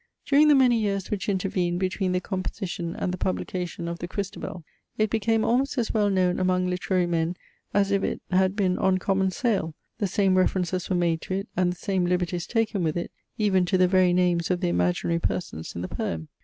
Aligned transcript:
During 0.25 0.47
the 0.47 0.55
many 0.55 0.79
years 0.79 1.11
which 1.11 1.29
intervened 1.29 1.79
between 1.79 2.11
the 2.11 2.19
composition 2.19 2.95
and 2.95 3.13
the 3.13 3.19
publication 3.19 3.87
of 3.87 3.99
the 3.99 4.07
CHRISTABEL, 4.07 4.63
it 4.97 5.11
became 5.11 5.45
almost 5.45 5.77
as 5.77 5.93
well 5.93 6.09
known 6.09 6.39
among 6.39 6.65
literary 6.65 7.05
men 7.05 7.35
as 7.71 7.91
if 7.91 8.03
it 8.03 8.19
had 8.31 8.55
been 8.55 8.79
on 8.79 8.97
common 8.97 9.29
sale; 9.29 9.75
the 9.99 10.07
same 10.07 10.39
references 10.39 10.89
were 10.89 10.95
made 10.95 11.21
to 11.21 11.35
it, 11.35 11.47
and 11.55 11.71
the 11.71 11.77
same 11.77 12.07
liberties 12.07 12.47
taken 12.47 12.81
with 12.81 12.97
it, 12.97 13.11
even 13.37 13.63
to 13.65 13.77
the 13.77 13.87
very 13.87 14.11
names 14.11 14.49
of 14.49 14.59
the 14.59 14.69
imaginary 14.69 15.19
persons 15.19 15.75
in 15.75 15.83
the 15.83 15.87
poem. 15.87 16.29